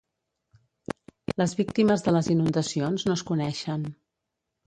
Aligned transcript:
Les 1.41 1.53
víctimes 1.59 2.05
de 2.07 2.15
les 2.17 2.29
inundacions 2.35 3.07
no 3.09 3.17
es 3.19 3.25
coneixen. 3.31 3.87